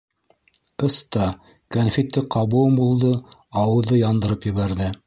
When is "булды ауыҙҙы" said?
2.81-4.03